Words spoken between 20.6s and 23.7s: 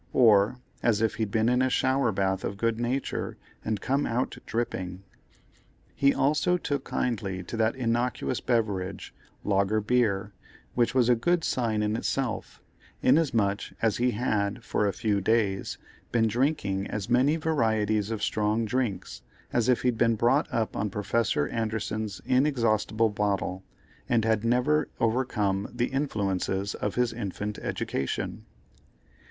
on Professor Anderson's Inexhaustible Bottle,